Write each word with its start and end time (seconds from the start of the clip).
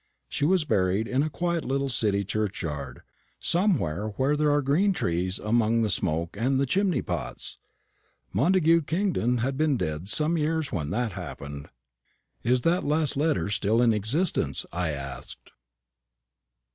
She 0.29 0.45
was 0.45 0.65
buried 0.65 1.07
in 1.07 1.21
a 1.21 1.29
quiet 1.29 1.63
little 1.63 1.87
city 1.87 2.23
churchyard, 2.23 3.03
somewhere 3.39 4.07
where 4.17 4.35
there 4.35 4.49
are 4.49 4.63
green 4.63 4.93
trees 4.93 5.37
among 5.37 5.83
the 5.83 5.91
smoke 5.91 6.35
of 6.37 6.57
the 6.57 6.65
chimney 6.65 7.03
pots. 7.03 7.57
Montagu 8.33 8.81
Kingdon 8.87 9.41
had 9.45 9.57
been 9.57 9.77
dead 9.77 10.09
some 10.09 10.39
years 10.39 10.71
when 10.71 10.89
that 10.89 11.11
happened." 11.11 11.69
"Is 12.41 12.61
that 12.61 12.83
last 12.83 13.15
letter 13.15 13.47
still 13.51 13.79
in 13.79 13.93
existence?" 13.93 14.65
I 14.71 14.89
asked. 14.89 15.51